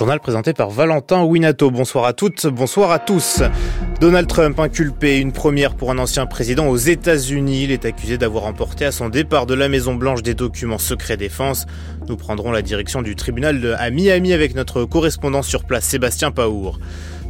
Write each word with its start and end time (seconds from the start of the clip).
Journal 0.00 0.18
présenté 0.18 0.54
par 0.54 0.70
Valentin 0.70 1.24
Winato. 1.24 1.70
Bonsoir 1.70 2.06
à 2.06 2.14
toutes, 2.14 2.46
bonsoir 2.46 2.90
à 2.90 2.98
tous. 2.98 3.42
Donald 4.00 4.26
Trump 4.26 4.58
inculpé, 4.58 5.18
une 5.18 5.30
première 5.30 5.74
pour 5.74 5.90
un 5.90 5.98
ancien 5.98 6.24
président 6.24 6.68
aux 6.68 6.78
États-Unis. 6.78 7.64
Il 7.64 7.70
est 7.70 7.84
accusé 7.84 8.16
d'avoir 8.16 8.46
emporté 8.46 8.86
à 8.86 8.92
son 8.92 9.10
départ 9.10 9.44
de 9.44 9.52
la 9.52 9.68
Maison-Blanche 9.68 10.22
des 10.22 10.32
documents 10.32 10.78
secrets 10.78 11.18
défense. 11.18 11.66
Nous 12.08 12.16
prendrons 12.16 12.50
la 12.50 12.62
direction 12.62 13.02
du 13.02 13.14
tribunal 13.14 13.76
à 13.78 13.90
Miami 13.90 14.32
avec 14.32 14.54
notre 14.54 14.86
correspondant 14.86 15.42
sur 15.42 15.64
place, 15.64 15.84
Sébastien 15.84 16.30
Paour. 16.30 16.80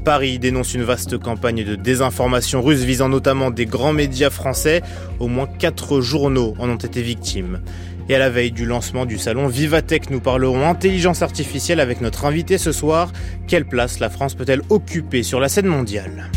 Paris 0.04 0.38
dénonce 0.38 0.74
une 0.74 0.82
vaste 0.82 1.18
campagne 1.18 1.64
de 1.64 1.74
désinformation 1.76 2.62
russe 2.62 2.82
visant 2.82 3.08
notamment 3.08 3.50
des 3.50 3.66
grands 3.66 3.92
médias 3.92 4.30
français. 4.30 4.82
Au 5.18 5.28
moins 5.28 5.46
quatre 5.46 6.00
journaux 6.00 6.54
en 6.58 6.70
ont 6.70 6.76
été 6.76 7.02
victimes. 7.02 7.60
Et 8.08 8.14
à 8.14 8.18
la 8.18 8.30
veille 8.30 8.50
du 8.50 8.66
lancement 8.66 9.06
du 9.06 9.18
salon 9.18 9.46
Vivatech, 9.46 10.10
nous 10.10 10.20
parlerons 10.20 10.66
intelligence 10.66 11.22
artificielle 11.22 11.80
avec 11.80 12.00
notre 12.00 12.24
invité 12.24 12.58
ce 12.58 12.72
soir. 12.72 13.12
Quelle 13.46 13.66
place 13.66 14.00
la 14.00 14.10
France 14.10 14.34
peut-elle 14.34 14.62
occuper 14.70 15.22
sur 15.22 15.38
la 15.38 15.48
scène 15.48 15.66
mondiale? 15.66 16.30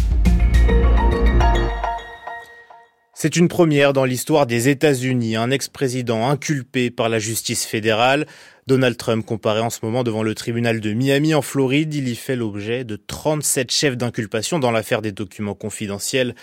C'est 3.23 3.37
une 3.37 3.47
première 3.47 3.93
dans 3.93 4.03
l'histoire 4.03 4.45
des 4.45 4.67
États-Unis, 4.67 5.37
un 5.37 5.49
ex-président 5.49 6.27
inculpé 6.27 6.91
par 6.91 7.07
la 7.07 7.19
justice 7.19 7.63
fédérale. 7.65 8.27
Donald 8.67 8.97
Trump 8.97 9.25
comparé 9.25 9.61
en 9.61 9.69
ce 9.69 9.79
moment 9.81 10.03
devant 10.03 10.23
le 10.23 10.35
tribunal 10.35 10.81
de 10.81 10.91
Miami 10.91 11.33
en 11.33 11.41
Floride, 11.41 11.93
il 11.93 12.09
y 12.09 12.17
fait 12.17 12.35
l'objet 12.35 12.83
de 12.83 12.97
37 12.97 13.71
chefs 13.71 13.95
d'inculpation 13.95 14.59
dans 14.59 14.71
l'affaire 14.71 15.01
des 15.01 15.13
documents 15.13 15.53
confidentiels. 15.53 16.35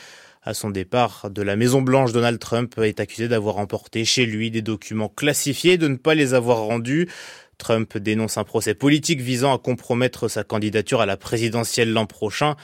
À 0.43 0.55
son 0.55 0.71
départ 0.71 1.29
de 1.29 1.43
la 1.43 1.55
Maison 1.55 1.83
Blanche, 1.83 2.13
Donald 2.13 2.39
Trump 2.39 2.79
est 2.79 2.99
accusé 2.99 3.29
d'avoir 3.29 3.59
emporté 3.59 4.07
chez 4.07 4.25
lui 4.25 4.51
des 4.51 4.63
documents 4.63 5.11
classifiés, 5.11 5.77
de 5.77 5.87
ne 5.87 5.97
pas 5.97 6.15
les 6.15 6.33
avoir 6.33 6.61
rendus. 6.61 7.11
Trump 7.59 7.99
dénonce 7.99 8.39
un 8.39 8.45
procès 8.45 8.73
politique 8.73 9.21
visant 9.21 9.55
à 9.55 9.59
compromettre 9.59 10.29
sa 10.29 10.45
candidature 10.45 11.03
à 11.03 11.07
la 11.07 11.19
présidentielle 11.19 11.93
l'an 11.93 12.07
prochain. 12.07 12.57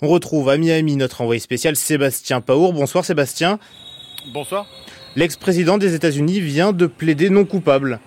On 0.00 0.06
retrouve 0.06 0.48
à 0.48 0.56
Miami 0.56 0.94
notre 0.94 1.22
envoyé 1.22 1.40
spécial 1.40 1.74
Sébastien 1.74 2.40
Paour. 2.40 2.72
Bonsoir 2.72 3.04
Sébastien. 3.04 3.58
Bonsoir. 4.32 4.64
L'ex-président 5.16 5.76
des 5.76 5.96
États-Unis 5.96 6.38
vient 6.38 6.72
de 6.72 6.86
plaider 6.86 7.30
non 7.30 7.44
coupable. 7.44 7.98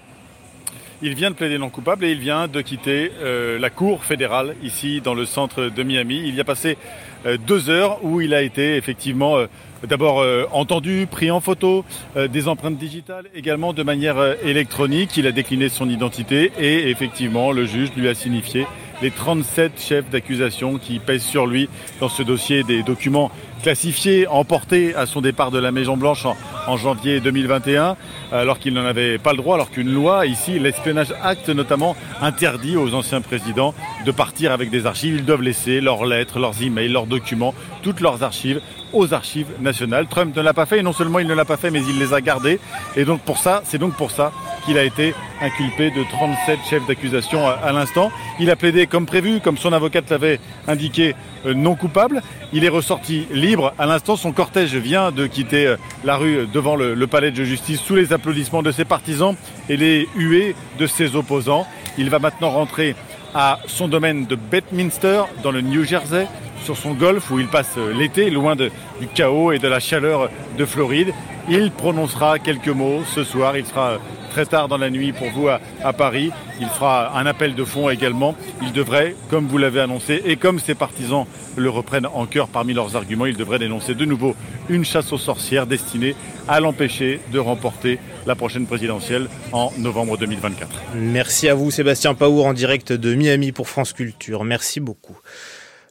Il 1.02 1.16
vient 1.16 1.32
de 1.32 1.36
plaider 1.36 1.58
non 1.58 1.70
coupable 1.70 2.06
et 2.06 2.12
il 2.12 2.20
vient 2.20 2.48
de 2.48 2.62
quitter 2.62 3.12
euh, 3.22 3.60
la 3.60 3.70
cour 3.70 4.06
fédérale 4.06 4.56
ici 4.64 5.02
dans 5.02 5.14
le 5.14 5.26
centre 5.26 5.66
de 5.66 5.84
Miami. 5.84 6.22
Il 6.26 6.34
y 6.34 6.40
a 6.40 6.46
passé 6.46 6.78
euh, 7.26 7.36
deux 7.46 7.70
heures 7.70 8.00
où 8.06 8.22
il 8.22 8.34
a 8.34 8.42
été 8.42 8.78
effectivement 8.78 9.36
euh, 9.36 9.48
d'abord 9.84 10.24
entendu, 10.54 11.08
pris 11.12 11.30
en 11.32 11.42
photo, 11.42 11.84
des 12.16 12.48
empreintes 12.48 12.78
digitales, 12.78 13.26
également 13.34 13.74
de 13.74 13.82
manière 13.82 14.38
électronique. 14.46 15.18
Il 15.18 15.26
a 15.26 15.32
décliné 15.32 15.70
son 15.70 15.90
identité 15.90 16.52
et 16.60 16.90
effectivement 16.90 17.52
le 17.52 17.66
juge 17.66 17.90
lui 17.98 18.08
a 18.08 18.14
signifié 18.14 18.68
les 19.02 19.12
37 19.12 19.74
chefs 19.80 20.10
d'accusation 20.10 20.78
qui 20.78 21.00
pèsent 21.00 21.24
sur 21.24 21.48
lui 21.48 21.70
dans 22.00 22.10
ce 22.10 22.24
dossier 22.24 22.64
des 22.64 22.84
documents 22.84 23.32
classifiés, 23.62 24.28
emportés 24.28 24.96
à 24.96 25.06
son 25.06 25.22
départ 25.22 25.52
de 25.52 25.60
la 25.60 25.72
Maison 25.72 25.96
Blanche 25.98 26.26
en, 26.68 26.78
janvier 26.78 27.20
2021, 27.20 27.96
alors 28.32 28.60
qu'il 28.60 28.74
n'en 28.74 28.86
avait 28.86 29.18
pas 29.18 29.32
le 29.32 29.38
droit, 29.38 29.56
alors 29.56 29.70
qu'une 29.70 29.92
loi, 29.92 30.26
ici, 30.26 30.58
l'espionnage 30.60 31.14
acte 31.22 31.50
notamment, 31.50 31.96
interdit 32.22 32.76
aux 32.76 32.94
anciens 32.94 33.22
présidents 33.22 33.74
de 34.06 34.12
partir 34.12 34.52
avec 34.52 34.70
des 34.70 34.86
archives. 34.86 35.16
Ils 35.16 35.26
doivent 35.26 35.42
laisser 35.42 35.82
leurs 35.82 36.06
lettres, 36.06 36.40
leurs 36.40 36.62
emails, 36.62 36.90
leurs 36.90 37.08
documents, 37.08 37.54
toutes 37.84 38.00
leurs 38.00 38.24
archives 38.24 38.62
aux 38.94 39.14
archives 39.14 39.48
nationales. 39.60 40.08
Trump 40.08 40.36
ne 40.36 40.42
l'a 40.42 40.54
pas 40.54 40.66
fait 40.66 40.80
et 40.80 40.84
non 40.84 40.94
seulement 40.94 41.20
il 41.20 41.28
ne 41.28 41.34
l'a 41.34 41.46
pas 41.46 41.58
fait, 41.58 41.72
mais 41.72 41.82
il 41.82 42.00
les 42.00 42.14
a 42.14 42.22
gardées. 42.22 42.60
Et 42.96 43.06
donc 43.06 43.22
pour 43.22 43.38
ça, 43.38 43.62
c'est 43.66 43.78
donc 43.78 43.94
pour 43.94 44.12
ça 44.12 44.32
qu'il 44.66 44.78
a 44.78 44.84
été 44.84 45.14
inculpé 45.42 45.92
de 45.92 46.04
37 46.04 46.60
chefs 46.70 46.88
d'accusation 46.88 47.48
à, 47.48 47.72
l'instant. 47.72 48.12
Il 48.40 48.50
a 48.50 48.56
plaidé 48.56 48.88
comme 48.88 49.06
prévu, 49.06 49.40
comme 49.40 49.58
son 49.58 49.74
avocate 49.74 50.10
l'avait 50.10 50.40
indiqué, 50.68 51.16
euh, 51.46 51.54
non 51.54 51.76
coupable. 51.76 52.22
Il 52.54 52.64
est 52.64 52.70
ressorti 52.70 53.28
libre. 53.32 53.74
À 53.78 53.86
l'instant, 53.86 54.16
son 54.16 54.32
cortège 54.32 54.76
vient 54.76 55.12
de 55.12 55.28
quitter 55.28 55.68
euh, 55.68 55.78
la 56.04 56.18
rue 56.18 56.48
devant 56.52 56.76
le, 56.76 57.08
palais 57.08 57.32
de 57.32 57.44
justice 57.44 57.80
sous 57.80 57.96
les 57.96 58.14
applaudissements 58.14 58.64
de 58.64 58.72
ses 58.72 58.86
partisans 58.86 59.36
et 59.70 59.78
les 59.78 60.08
huées 60.16 60.56
de 60.80 60.88
ses 60.88 61.16
opposants. 61.16 61.66
Il 61.98 62.10
va 62.10 62.20
maintenant 62.20 62.52
rentrer 62.52 62.96
à 63.34 63.60
son 63.68 63.88
domaine 63.88 64.26
de 64.26 64.36
Bedminster 64.36 65.24
dans 65.44 65.52
le 65.52 65.62
New 65.62 65.84
Jersey 65.84 66.28
sur 66.64 66.78
son 66.78 66.94
golf 66.94 67.32
où 67.32 67.40
il 67.40 67.48
passe 67.48 67.78
l'été, 67.78 68.30
loin 68.30 68.56
du 68.56 68.70
chaos 69.16 69.52
et 69.52 69.60
de 69.60 69.68
la 69.68 69.80
chaleur 69.80 70.30
de 70.58 70.66
Floride. 70.66 71.14
Il 71.50 71.72
prononcera 71.72 72.40
quelques 72.40 72.68
mots 72.68 73.02
ce 73.06 73.24
soir. 73.24 73.58
Il 73.58 73.66
sera 73.66 73.98
très 74.32 74.46
tard 74.46 74.68
dans 74.68 74.78
la 74.78 74.90
nuit 74.90 75.12
pour 75.12 75.30
vous 75.30 75.48
à, 75.50 75.60
Paris. 75.94 76.32
Il 76.60 76.68
fera 76.68 77.20
un 77.20 77.26
appel 77.26 77.54
de 77.54 77.64
fond 77.64 77.90
également. 77.90 78.36
Il 78.62 78.72
devrait, 78.72 79.16
comme 79.30 79.48
vous 79.48 79.58
l'avez 79.58 79.82
annoncé, 79.82 80.22
et 80.26 80.38
comme 80.38 80.60
ses 80.60 80.74
partisans 80.74 81.26
le 81.58 81.70
reprennent 81.70 82.08
en 82.08 82.26
cœur 82.26 82.48
parmi 82.48 82.74
leurs 82.74 82.96
arguments, 82.96 83.26
il 83.26 83.36
devrait 83.36 83.60
dénoncer 83.60 83.94
de 83.94 84.06
nouveau 84.06 84.36
une 84.70 84.86
chasse 84.86 85.12
aux 85.12 85.18
sorcières 85.18 85.68
destinée 85.68 86.16
à 86.48 86.60
l'empêcher 86.60 87.20
de 87.32 87.40
remporter 87.40 88.00
la 88.26 88.36
prochaine 88.36 88.66
présidentielle 88.66 89.28
en 89.52 89.72
novembre 89.78 90.18
2024. 90.18 90.70
Merci 90.96 91.50
à 91.50 91.54
vous 91.54 91.70
Sébastien 91.70 92.14
Paour 92.14 92.46
en 92.46 92.54
direct 92.54 92.94
de 92.94 93.14
Miami 93.14 93.52
pour 93.52 93.68
France 93.68 93.94
Culture. 93.94 94.44
Merci 94.44 94.80
beaucoup. 94.80 95.18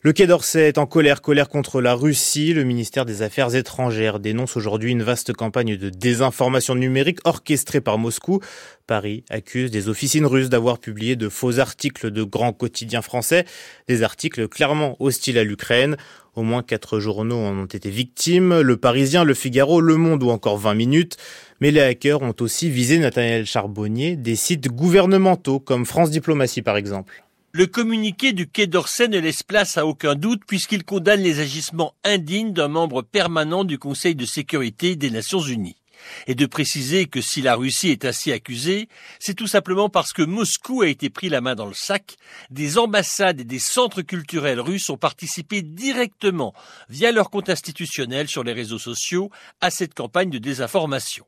Le 0.02 0.14
Quai 0.14 0.26
d'Orsay 0.26 0.66
est 0.66 0.78
en 0.78 0.86
colère, 0.86 1.20
colère 1.20 1.50
contre 1.50 1.82
la 1.82 1.92
Russie. 1.92 2.54
Le 2.54 2.64
ministère 2.64 3.04
des 3.04 3.20
Affaires 3.20 3.54
étrangères 3.54 4.18
dénonce 4.18 4.56
aujourd'hui 4.56 4.92
une 4.92 5.02
vaste 5.02 5.34
campagne 5.34 5.76
de 5.76 5.90
désinformation 5.90 6.74
numérique 6.74 7.18
orchestrée 7.24 7.82
par 7.82 7.98
Moscou. 7.98 8.40
Paris 8.86 9.24
accuse 9.28 9.70
des 9.70 9.90
officines 9.90 10.24
russes 10.24 10.48
d'avoir 10.48 10.78
publié 10.78 11.16
de 11.16 11.28
faux 11.28 11.58
articles 11.58 12.10
de 12.10 12.22
grands 12.22 12.54
quotidiens 12.54 13.02
français, 13.02 13.44
des 13.88 14.02
articles 14.02 14.48
clairement 14.48 14.96
hostiles 15.00 15.36
à 15.36 15.44
l'Ukraine. 15.44 15.98
Au 16.34 16.44
moins 16.44 16.62
quatre 16.62 16.98
journaux 16.98 17.36
en 17.36 17.58
ont 17.58 17.66
été 17.66 17.90
victimes, 17.90 18.58
Le 18.58 18.78
Parisien, 18.78 19.24
Le 19.24 19.34
Figaro, 19.34 19.82
Le 19.82 19.96
Monde 19.96 20.22
ou 20.22 20.30
encore 20.30 20.56
20 20.56 20.72
minutes. 20.72 21.18
Mais 21.60 21.72
les 21.72 21.82
hackers 21.82 22.22
ont 22.22 22.34
aussi 22.40 22.70
visé 22.70 22.98
Nathaniel 22.98 23.44
Charbonnier, 23.44 24.16
des 24.16 24.36
sites 24.36 24.68
gouvernementaux 24.68 25.60
comme 25.60 25.84
France 25.84 26.10
Diplomatie 26.10 26.62
par 26.62 26.78
exemple. 26.78 27.22
Le 27.52 27.66
communiqué 27.66 28.32
du 28.32 28.48
Quai 28.48 28.68
d'Orsay 28.68 29.08
ne 29.08 29.18
laisse 29.18 29.42
place 29.42 29.76
à 29.76 29.84
aucun 29.84 30.14
doute 30.14 30.42
puisqu'il 30.46 30.84
condamne 30.84 31.20
les 31.20 31.40
agissements 31.40 31.96
indignes 32.04 32.52
d'un 32.52 32.68
membre 32.68 33.02
permanent 33.02 33.64
du 33.64 33.76
Conseil 33.76 34.14
de 34.14 34.24
sécurité 34.24 34.94
des 34.94 35.10
Nations 35.10 35.40
Unies. 35.40 35.74
Et 36.28 36.36
de 36.36 36.46
préciser 36.46 37.06
que 37.06 37.20
si 37.20 37.42
la 37.42 37.56
Russie 37.56 37.88
est 37.88 38.04
ainsi 38.04 38.30
accusée, 38.30 38.88
c'est 39.18 39.34
tout 39.34 39.48
simplement 39.48 39.88
parce 39.88 40.12
que 40.12 40.22
Moscou 40.22 40.82
a 40.82 40.86
été 40.86 41.10
pris 41.10 41.28
la 41.28 41.40
main 41.40 41.56
dans 41.56 41.66
le 41.66 41.74
sac, 41.74 42.18
des 42.50 42.78
ambassades 42.78 43.40
et 43.40 43.44
des 43.44 43.58
centres 43.58 44.02
culturels 44.02 44.60
russes 44.60 44.88
ont 44.88 44.96
participé 44.96 45.60
directement, 45.60 46.54
via 46.88 47.10
leur 47.10 47.30
compte 47.30 47.50
institutionnel 47.50 48.28
sur 48.28 48.44
les 48.44 48.52
réseaux 48.52 48.78
sociaux, 48.78 49.28
à 49.60 49.70
cette 49.70 49.94
campagne 49.94 50.30
de 50.30 50.38
désinformation. 50.38 51.26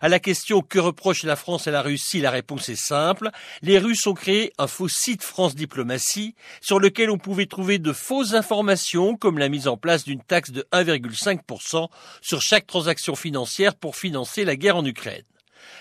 À 0.00 0.08
la 0.08 0.18
question 0.18 0.62
que 0.62 0.78
reproche 0.78 1.22
la 1.22 1.36
France 1.36 1.66
à 1.66 1.70
la 1.70 1.82
Russie, 1.82 2.20
la 2.20 2.30
réponse 2.30 2.68
est 2.68 2.76
simple. 2.76 3.30
Les 3.62 3.78
Russes 3.78 4.06
ont 4.06 4.14
créé 4.14 4.52
un 4.58 4.66
faux 4.66 4.88
site 4.88 5.22
France 5.22 5.54
Diplomatie 5.54 6.34
sur 6.60 6.78
lequel 6.78 7.10
on 7.10 7.18
pouvait 7.18 7.46
trouver 7.46 7.78
de 7.78 7.92
fausses 7.92 8.34
informations 8.34 9.16
comme 9.16 9.38
la 9.38 9.48
mise 9.48 9.68
en 9.68 9.76
place 9.76 10.04
d'une 10.04 10.22
taxe 10.22 10.50
de 10.50 10.66
1,5% 10.72 11.88
sur 12.20 12.42
chaque 12.42 12.66
transaction 12.66 13.14
financière 13.14 13.74
pour 13.74 13.96
financer 13.96 14.44
la 14.44 14.56
guerre 14.56 14.76
en 14.76 14.84
Ukraine. 14.84 15.24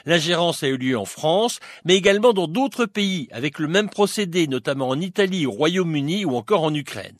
L'ingérence 0.06 0.64
a 0.64 0.68
eu 0.68 0.78
lieu 0.78 0.98
en 0.98 1.06
France, 1.06 1.60
mais 1.86 1.96
également 1.96 2.34
dans 2.34 2.48
d'autres 2.48 2.86
pays 2.86 3.28
avec 3.32 3.60
le 3.60 3.68
même 3.68 3.90
procédé, 3.90 4.48
notamment 4.48 4.90
en 4.90 5.00
Italie, 5.00 5.46
au 5.46 5.52
Royaume-Uni 5.52 6.26
ou 6.26 6.36
encore 6.36 6.64
en 6.64 6.74
Ukraine. 6.74 7.16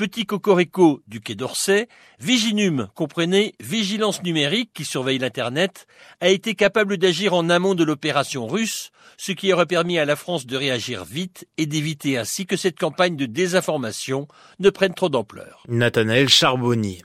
Petit 0.00 0.24
cocorico 0.24 1.02
du 1.08 1.20
Quai 1.20 1.34
d'Orsay, 1.34 1.86
Viginum, 2.20 2.88
comprenez 2.94 3.52
vigilance 3.60 4.22
numérique 4.22 4.70
qui 4.72 4.86
surveille 4.86 5.18
l'Internet, 5.18 5.86
a 6.22 6.30
été 6.30 6.54
capable 6.54 6.96
d'agir 6.96 7.34
en 7.34 7.50
amont 7.50 7.74
de 7.74 7.84
l'opération 7.84 8.46
russe, 8.46 8.92
ce 9.18 9.32
qui 9.32 9.52
aurait 9.52 9.66
permis 9.66 9.98
à 9.98 10.06
la 10.06 10.16
France 10.16 10.46
de 10.46 10.56
réagir 10.56 11.04
vite 11.04 11.46
et 11.58 11.66
d'éviter 11.66 12.16
ainsi 12.16 12.46
que 12.46 12.56
cette 12.56 12.78
campagne 12.78 13.14
de 13.14 13.26
désinformation 13.26 14.26
ne 14.58 14.70
prenne 14.70 14.94
trop 14.94 15.10
d'ampleur. 15.10 15.64
Nathanaël 15.68 16.30
Charbonnier. 16.30 17.02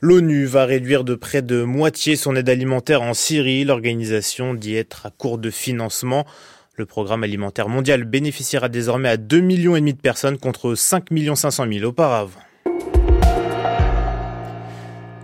L'ONU 0.00 0.44
va 0.44 0.66
réduire 0.66 1.02
de 1.02 1.16
près 1.16 1.42
de 1.42 1.64
moitié 1.64 2.14
son 2.14 2.36
aide 2.36 2.48
alimentaire 2.48 3.02
en 3.02 3.14
Syrie. 3.14 3.64
L'organisation 3.64 4.54
dit 4.54 4.76
être 4.76 5.06
à 5.06 5.10
court 5.10 5.38
de 5.38 5.50
financement. 5.50 6.26
Le 6.78 6.84
programme 6.84 7.24
alimentaire 7.24 7.70
mondial 7.70 8.04
bénéficiera 8.04 8.68
désormais 8.68 9.08
à 9.08 9.16
2,5 9.16 9.40
millions 9.40 9.80
de 9.80 9.92
personnes 9.92 10.36
contre 10.36 10.74
5 10.74 11.06
500 11.34 11.64
000 11.72 11.86
auparavant. 11.86 12.38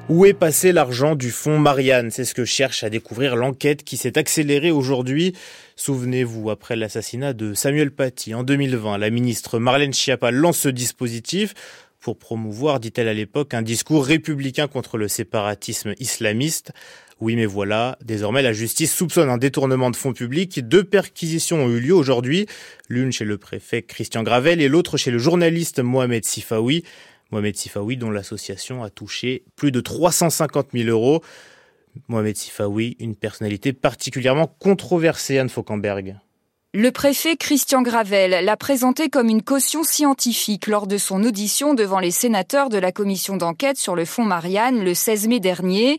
Où 0.08 0.24
est 0.24 0.32
passé 0.32 0.72
l'argent 0.72 1.14
du 1.14 1.30
fonds 1.30 1.58
Marianne? 1.58 2.10
C'est 2.10 2.24
ce 2.24 2.32
que 2.32 2.46
cherche 2.46 2.84
à 2.84 2.88
découvrir 2.88 3.36
l'enquête 3.36 3.84
qui 3.84 3.98
s'est 3.98 4.16
accélérée 4.16 4.70
aujourd'hui. 4.70 5.34
Souvenez-vous, 5.76 6.48
après 6.48 6.74
l'assassinat 6.74 7.34
de 7.34 7.52
Samuel 7.52 7.90
Paty 7.90 8.34
en 8.34 8.44
2020, 8.44 8.96
la 8.96 9.10
ministre 9.10 9.58
Marlène 9.58 9.92
Schiappa 9.92 10.30
lance 10.30 10.60
ce 10.60 10.70
dispositif 10.70 11.52
pour 12.00 12.18
promouvoir, 12.18 12.80
dit-elle 12.80 13.08
à 13.08 13.14
l'époque, 13.14 13.54
un 13.54 13.62
discours 13.62 14.04
républicain 14.04 14.68
contre 14.68 14.98
le 14.98 15.06
séparatisme 15.06 15.94
islamiste. 16.00 16.72
Oui, 17.22 17.36
mais 17.36 17.46
voilà, 17.46 17.96
désormais 18.04 18.42
la 18.42 18.52
justice 18.52 18.92
soupçonne 18.92 19.28
un 19.28 19.38
détournement 19.38 19.92
de 19.92 19.96
fonds 19.96 20.12
publics. 20.12 20.58
Deux 20.66 20.82
perquisitions 20.82 21.66
ont 21.66 21.68
eu 21.68 21.78
lieu 21.78 21.94
aujourd'hui, 21.94 22.48
l'une 22.88 23.12
chez 23.12 23.24
le 23.24 23.38
préfet 23.38 23.82
Christian 23.82 24.24
Gravel 24.24 24.60
et 24.60 24.68
l'autre 24.68 24.96
chez 24.96 25.12
le 25.12 25.18
journaliste 25.18 25.78
Mohamed 25.78 26.24
Sifawi. 26.24 26.82
Mohamed 27.30 27.56
Sifawi 27.56 27.96
dont 27.96 28.10
l'association 28.10 28.82
a 28.82 28.90
touché 28.90 29.44
plus 29.54 29.70
de 29.70 29.80
350 29.80 30.70
000 30.72 30.88
euros. 30.88 31.22
Mohamed 32.08 32.36
Sifawi, 32.36 32.96
une 32.98 33.14
personnalité 33.14 33.72
particulièrement 33.72 34.48
controversée, 34.58 35.38
Anne 35.38 35.48
Fauquemberg. 35.48 36.16
Le 36.74 36.90
préfet 36.90 37.36
Christian 37.36 37.82
Gravel 37.82 38.46
l'a 38.46 38.56
présenté 38.56 39.10
comme 39.10 39.28
une 39.28 39.42
caution 39.42 39.82
scientifique 39.82 40.66
lors 40.66 40.86
de 40.86 40.96
son 40.96 41.22
audition 41.22 41.74
devant 41.74 41.98
les 41.98 42.10
sénateurs 42.10 42.70
de 42.70 42.78
la 42.78 42.92
commission 42.92 43.36
d'enquête 43.36 43.76
sur 43.76 43.94
le 43.94 44.06
fonds 44.06 44.24
Marianne 44.24 44.82
le 44.82 44.94
16 44.94 45.28
mai 45.28 45.38
dernier. 45.38 45.98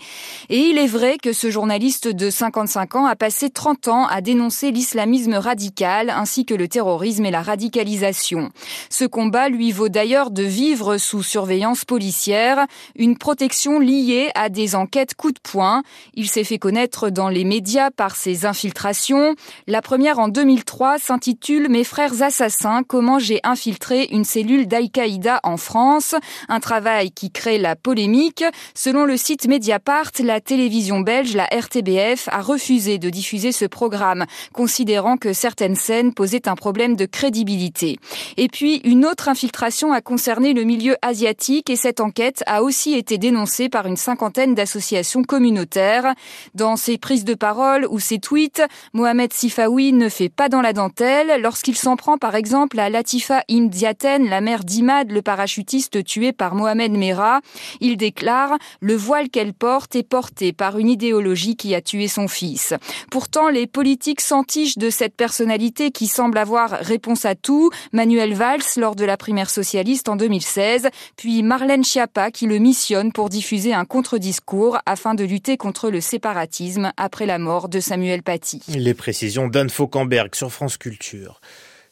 Et 0.49 0.57
il 0.57 0.79
est 0.79 0.87
vrai 0.87 1.19
que 1.21 1.31
ce 1.31 1.51
journaliste 1.51 2.07
de 2.07 2.31
55 2.31 2.95
ans 2.95 3.05
a 3.05 3.15
passé 3.15 3.51
30 3.51 3.87
ans 3.87 4.07
à 4.07 4.21
dénoncer 4.21 4.71
l'islamisme 4.71 5.35
radical 5.35 6.09
ainsi 6.09 6.43
que 6.43 6.55
le 6.55 6.67
terrorisme 6.67 7.25
et 7.25 7.31
la 7.31 7.43
radicalisation. 7.43 8.49
Ce 8.89 9.05
combat 9.05 9.49
lui 9.49 9.71
vaut 9.71 9.89
d'ailleurs 9.89 10.31
de 10.31 10.41
vivre 10.41 10.97
sous 10.97 11.21
surveillance 11.21 11.85
policière, 11.85 12.65
une 12.95 13.19
protection 13.19 13.77
liée 13.77 14.31
à 14.33 14.49
des 14.49 14.73
enquêtes 14.73 15.13
coup 15.13 15.33
de 15.33 15.39
poing. 15.39 15.83
Il 16.15 16.27
s'est 16.27 16.43
fait 16.43 16.57
connaître 16.57 17.11
dans 17.11 17.29
les 17.29 17.43
médias 17.43 17.91
par 17.91 18.15
ses 18.15 18.47
infiltrations. 18.47 19.35
La 19.67 19.83
première 19.83 20.17
en 20.17 20.29
2000 20.29 20.62
2003 20.63 20.99
s'intitule 20.99 21.67
Mes 21.69 21.83
frères 21.83 22.21
assassins, 22.21 22.83
comment 22.87 23.19
j'ai 23.19 23.41
infiltré 23.43 24.07
une 24.11 24.23
cellule 24.23 24.67
d'Al-Qaïda 24.67 25.41
en 25.43 25.57
France? 25.57 26.15
Un 26.47 26.61
travail 26.61 27.11
qui 27.11 27.31
crée 27.31 27.57
la 27.57 27.75
polémique. 27.75 28.45
Selon 28.73 29.03
le 29.03 29.17
site 29.17 29.47
Mediapart, 29.47 30.11
la 30.19 30.39
télévision 30.39 31.01
belge, 31.01 31.35
la 31.35 31.45
RTBF, 31.45 32.29
a 32.31 32.41
refusé 32.41 32.97
de 32.97 33.09
diffuser 33.09 33.51
ce 33.51 33.65
programme, 33.65 34.25
considérant 34.53 35.17
que 35.17 35.33
certaines 35.33 35.75
scènes 35.75 36.13
posaient 36.13 36.47
un 36.47 36.55
problème 36.55 36.95
de 36.95 37.05
crédibilité. 37.05 37.99
Et 38.37 38.47
puis, 38.47 38.77
une 38.85 39.05
autre 39.05 39.27
infiltration 39.27 39.91
a 39.91 39.99
concerné 39.99 40.53
le 40.53 40.63
milieu 40.63 40.95
asiatique 41.01 41.69
et 41.69 41.75
cette 41.75 41.99
enquête 41.99 42.43
a 42.47 42.63
aussi 42.63 42.93
été 42.93 43.17
dénoncée 43.17 43.67
par 43.67 43.85
une 43.85 43.97
cinquantaine 43.97 44.55
d'associations 44.55 45.23
communautaires. 45.23 46.13
Dans 46.55 46.77
ses 46.77 46.97
prises 46.97 47.25
de 47.25 47.33
parole 47.33 47.85
ou 47.89 47.99
ses 47.99 48.19
tweets, 48.19 48.63
Mohamed 48.93 49.33
Sifawi 49.33 49.91
ne 49.91 50.07
fait 50.07 50.29
pas 50.29 50.49
dans 50.53 50.61
la 50.61 50.73
dentelle 50.73 51.41
lorsqu'il 51.41 51.75
s'en 51.75 51.95
prend 51.95 52.19
par 52.19 52.35
exemple 52.35 52.79
à 52.79 52.91
Latifa 52.91 53.43
Imdiaten, 53.49 54.29
la 54.29 54.39
mère 54.39 54.63
d'Imad, 54.63 55.11
le 55.11 55.23
parachutiste 55.23 56.03
tué 56.03 56.31
par 56.31 56.53
Mohamed 56.53 56.91
Merah. 56.91 57.41
Il 57.81 57.97
déclare 57.97 58.59
Le 58.79 58.95
voile 58.95 59.29
qu'elle 59.29 59.55
porte 59.55 59.95
est 59.95 60.07
porté 60.07 60.53
par 60.53 60.77
une 60.77 60.89
idéologie 60.89 61.55
qui 61.55 61.73
a 61.73 61.81
tué 61.81 62.07
son 62.07 62.27
fils. 62.27 62.75
Pourtant, 63.09 63.49
les 63.49 63.65
politiques 63.65 64.21
s'entichent 64.21 64.77
de 64.77 64.91
cette 64.91 65.15
personnalité 65.15 65.89
qui 65.89 66.05
semble 66.05 66.37
avoir 66.37 66.69
réponse 66.69 67.25
à 67.25 67.33
tout. 67.33 67.71
Manuel 67.91 68.35
Valls 68.35 68.61
lors 68.77 68.95
de 68.95 69.05
la 69.05 69.17
primaire 69.17 69.49
socialiste 69.49 70.07
en 70.07 70.17
2016, 70.17 70.89
puis 71.17 71.41
Marlène 71.41 71.83
Schiappa 71.83 72.29
qui 72.29 72.45
le 72.45 72.59
missionne 72.59 73.11
pour 73.11 73.29
diffuser 73.29 73.73
un 73.73 73.85
contre-discours 73.85 74.77
afin 74.85 75.15
de 75.15 75.23
lutter 75.23 75.57
contre 75.57 75.89
le 75.89 75.99
séparatisme 75.99 76.91
après 76.95 77.25
la 77.25 77.39
mort 77.39 77.69
de 77.69 77.79
Samuel 77.79 78.21
Paty. 78.21 78.61
Les 78.67 78.93
précisions 78.93 79.47
d'Anne 79.47 79.71
Fauquemberg 79.71 80.35
sur 80.43 80.51
France 80.51 80.75
Culture. 80.75 81.39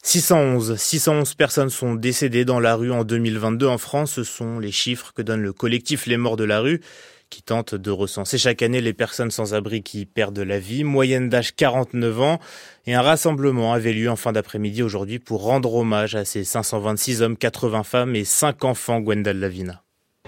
611, 0.04 0.76
611 0.76 1.36
personnes 1.36 1.70
sont 1.70 1.96
décédées 1.96 2.44
dans 2.44 2.60
la 2.60 2.76
rue 2.76 2.92
en 2.92 3.06
2022 3.06 3.66
en 3.66 3.78
France. 3.78 4.12
Ce 4.12 4.26
sont 4.26 4.60
les 4.60 4.74
chiffres 4.74 5.14
que 5.16 5.22
donne 5.22 5.42
le 5.42 5.54
collectif 5.54 6.06
Les 6.06 6.18
Morts 6.18 6.36
de 6.36 6.44
la 6.44 6.60
rue 6.60 6.82
qui 7.30 7.44
tente 7.44 7.76
de 7.76 7.92
recenser 7.92 8.38
chaque 8.38 8.62
année 8.62 8.82
les 8.82 8.92
personnes 8.92 9.32
sans 9.32 9.54
abri 9.54 9.84
qui 9.84 10.06
perdent 10.06 10.40
la 10.40 10.60
vie, 10.60 10.84
moyenne 10.84 11.30
d'âge 11.30 11.56
49 11.56 12.20
ans, 12.20 12.40
et 12.88 12.94
un 12.94 13.02
rassemblement 13.02 13.72
avait 13.72 13.94
lieu 13.94 14.10
en 14.10 14.18
fin 14.18 14.34
d'après-midi 14.34 14.84
aujourd'hui 14.84 15.18
pour 15.18 15.44
rendre 15.44 15.74
hommage 15.74 16.14
à 16.16 16.26
ces 16.26 16.44
526 16.44 17.22
hommes, 17.22 17.38
80 17.38 17.84
femmes 17.84 18.16
et 18.18 18.26
5 18.26 18.66
enfants, 18.66 19.00
Gwendal 19.00 19.40
Lavina. 19.40 19.82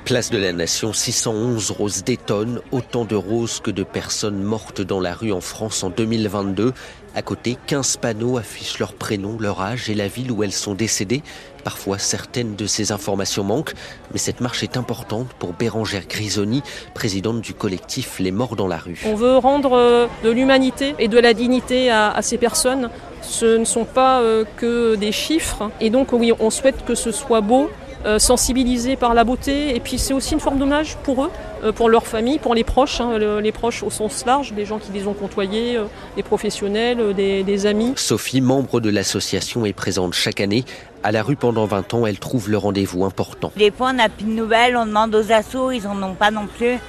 Place 0.05 0.31
de 0.31 0.38
la 0.38 0.51
Nation, 0.51 0.91
611 0.91 1.71
roses 1.71 2.03
détonnent, 2.03 2.59
autant 2.71 3.05
de 3.05 3.15
roses 3.15 3.61
que 3.61 3.71
de 3.71 3.83
personnes 3.83 4.44
mortes 4.44 4.81
dans 4.81 5.00
la 5.00 5.13
rue 5.13 5.31
en 5.31 5.39
France 5.39 5.81
en 5.81 5.89
2022. 5.89 6.73
À 7.15 7.21
côté, 7.21 7.57
15 7.67 7.97
panneaux 7.97 8.38
affichent 8.38 8.79
leur 8.79 8.94
prénom, 8.94 9.38
leur 9.39 9.61
âge 9.61 9.89
et 9.89 9.94
la 9.94 10.09
ville 10.09 10.29
où 10.31 10.44
elles 10.44 10.51
sont 10.51 10.73
décédées. 10.73 11.23
Parfois, 11.63 12.00
certaines 12.00 12.55
de 12.55 12.65
ces 12.65 12.91
informations 12.91 13.45
manquent, 13.45 13.75
mais 14.11 14.19
cette 14.19 14.41
marche 14.41 14.61
est 14.61 14.75
importante 14.75 15.27
pour 15.39 15.53
Bérangère 15.53 16.05
Grisoni, 16.05 16.63
présidente 16.94 17.39
du 17.39 17.53
collectif 17.53 18.19
Les 18.19 18.31
Morts 18.31 18.57
dans 18.57 18.67
la 18.67 18.77
rue. 18.77 19.01
On 19.05 19.15
veut 19.15 19.38
rendre 19.38 19.71
euh, 19.71 20.07
de 20.25 20.31
l'humanité 20.31 20.95
et 21.00 21.07
de 21.07 21.17
la 21.17 21.33
dignité 21.33 21.89
à, 21.89 22.21
ces 22.21 22.38
personnes. 22.38 22.89
Ce 23.21 23.57
ne 23.57 23.63
sont 23.63 23.85
pas 23.85 24.19
euh, 24.19 24.44
que 24.57 24.95
des 24.95 25.13
chiffres. 25.13 25.69
Et 25.79 25.89
donc, 25.89 26.11
oui, 26.11 26.33
on 26.38 26.50
souhaite 26.50 26.83
que 26.83 26.95
ce 26.95 27.11
soit 27.11 27.39
beau, 27.41 27.69
euh, 28.05 28.19
sensibilisés 28.19 28.97
par 28.97 29.13
la 29.13 29.23
beauté. 29.23 29.75
Et 29.75 29.79
puis 29.79 29.97
c'est 29.97 30.13
aussi 30.13 30.33
une 30.33 30.41
forme 30.41 30.59
d'hommage 30.59 30.97
pour 31.03 31.23
eux, 31.23 31.31
euh, 31.63 31.71
pour 31.71 31.88
leur 31.88 32.05
famille, 32.05 32.38
pour 32.38 32.53
les 32.53 32.65
proches, 32.65 33.00
hein, 33.00 33.17
les 33.17 33.51
proches 33.53 33.81
au 33.81 33.89
sens 33.89 34.25
large, 34.25 34.51
des 34.51 34.65
gens 34.65 34.77
qui 34.77 34.91
les 34.91 35.07
ont 35.07 35.13
côtoyés, 35.13 35.77
euh, 35.77 35.85
des 36.17 36.23
professionnels, 36.23 37.13
des, 37.13 37.65
amis. 37.65 37.94
Sophie, 37.95 38.41
membre 38.41 38.81
de 38.81 38.89
l'association, 38.89 39.65
est 39.65 39.71
présente 39.71 40.13
chaque 40.15 40.41
année. 40.41 40.65
À 41.01 41.13
la 41.13 41.23
rue 41.23 41.38
pendant 41.38 41.65
20 41.65 41.94
ans, 41.94 42.05
elle 42.05 42.19
trouve 42.19 42.50
le 42.50 42.57
rendez-vous 42.57 43.05
important. 43.05 43.53
Des 43.55 43.71
fois, 43.71 43.91
on 43.91 43.94
n'a 43.94 44.09
plus 44.09 44.25
de 44.25 44.31
nouvelles, 44.31 44.75
on 44.75 44.85
demande 44.85 45.15
aux 45.15 45.31
assos, 45.31 45.71
ils 45.71 45.83
n'en 45.83 46.01
ont 46.03 46.15
pas 46.15 46.31
non 46.31 46.47
plus. 46.47 46.79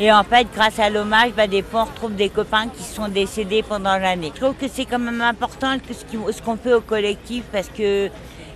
Et 0.00 0.12
en 0.12 0.24
fait, 0.24 0.46
grâce 0.54 0.80
à 0.80 0.90
l'hommage, 0.90 1.30
bah, 1.36 1.46
des 1.46 1.62
fois, 1.62 1.82
on 1.82 1.84
retrouve 1.84 2.14
des 2.14 2.28
copains 2.28 2.68
qui 2.68 2.82
sont 2.82 3.08
décédés 3.08 3.62
pendant 3.62 3.96
l'année. 3.96 4.32
Je 4.34 4.40
trouve 4.40 4.54
que 4.54 4.66
c'est 4.72 4.84
quand 4.84 4.98
même 4.98 5.20
important 5.20 5.76
ce 5.90 6.42
qu'on 6.42 6.56
fait 6.56 6.72
au 6.72 6.80
collectif 6.80 7.44
parce 7.52 7.68
que 7.68 8.08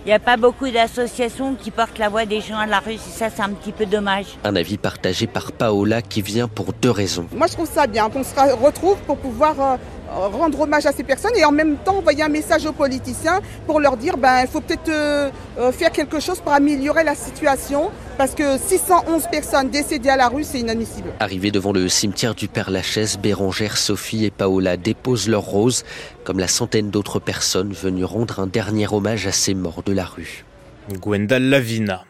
il 0.05 0.09
n'y 0.09 0.13
a 0.13 0.19
pas 0.19 0.35
beaucoup 0.35 0.69
d'associations 0.69 1.55
qui 1.55 1.71
portent 1.71 1.97
la 1.97 2.09
voix 2.09 2.25
des 2.25 2.41
gens 2.41 2.57
à 2.57 2.65
la 2.65 2.79
rue, 2.79 2.93
et 2.93 2.97
ça, 2.97 3.29
c'est 3.29 3.41
un 3.41 3.49
petit 3.49 3.71
peu 3.71 3.85
dommage. 3.85 4.25
Un 4.43 4.55
avis 4.55 4.77
partagé 4.77 5.27
par 5.27 5.51
Paola 5.53 6.01
qui 6.01 6.21
vient 6.21 6.47
pour 6.47 6.73
deux 6.73 6.91
raisons. 6.91 7.27
Moi, 7.33 7.47
je 7.47 7.53
trouve 7.53 7.69
ça 7.69 7.87
bien 7.87 8.09
qu'on 8.09 8.23
se 8.23 8.35
retrouve 8.61 8.97
pour 9.07 9.17
pouvoir 9.17 9.55
euh, 9.61 9.77
rendre 10.13 10.61
hommage 10.61 10.85
à 10.85 10.91
ces 10.91 11.03
personnes 11.03 11.35
et 11.35 11.45
en 11.45 11.51
même 11.51 11.77
temps 11.77 11.97
envoyer 11.97 12.23
un 12.23 12.29
message 12.29 12.65
aux 12.65 12.71
politiciens 12.71 13.41
pour 13.65 13.79
leur 13.79 13.97
dire 13.97 14.17
ben 14.17 14.41
il 14.41 14.47
faut 14.47 14.61
peut-être 14.61 14.89
euh, 14.89 15.29
euh, 15.57 15.71
faire 15.71 15.91
quelque 15.91 16.19
chose 16.19 16.39
pour 16.39 16.53
améliorer 16.53 17.03
la 17.03 17.15
situation 17.15 17.91
parce 18.17 18.35
que 18.35 18.57
611 18.57 19.27
personnes 19.31 19.69
décédées 19.69 20.09
à 20.09 20.17
la 20.17 20.27
rue, 20.27 20.43
c'est 20.43 20.59
inadmissible. 20.59 21.09
Arrivés 21.19 21.51
devant 21.51 21.71
le 21.71 21.89
cimetière 21.89 22.35
du 22.35 22.47
Père 22.47 22.69
Lachaise, 22.69 23.17
Bérangère, 23.17 23.77
Sophie 23.77 24.25
et 24.25 24.31
Paola 24.31 24.77
déposent 24.77 25.27
leurs 25.27 25.41
roses, 25.41 25.83
comme 26.23 26.39
la 26.39 26.47
centaine 26.47 26.91
d'autres 26.91 27.19
personnes 27.19 27.73
venues 27.73 28.05
rendre 28.05 28.39
un 28.39 28.47
dernier 28.47 28.87
hommage 28.91 29.25
à 29.25 29.31
ces 29.31 29.55
morts 29.55 29.83
de 29.83 29.93
la 29.93 30.05
rue. 30.05 30.45
Gwendal 30.91 31.43
Lavina. 31.49 32.03